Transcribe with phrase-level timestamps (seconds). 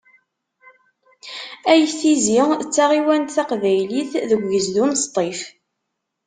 [1.71, 5.41] Ayt Tizi d taɣiwant taqbaylit deg ugezdu n Sṭif.